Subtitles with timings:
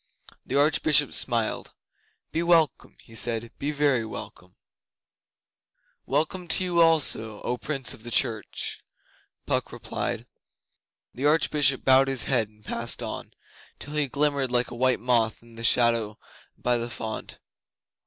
[0.43, 1.75] The Archbishop smiled.
[2.31, 3.49] 'Be welcome,' said he.
[3.59, 4.55] 'Be very welcome.'
[6.07, 8.83] 'Welcome to you also, O Prince of the church,'
[9.45, 10.25] Puck replied.
[11.13, 13.33] The Archbishop bowed his head and passed on,
[13.77, 16.17] till he glimmered like a white moth in the shadow
[16.57, 17.37] by the font.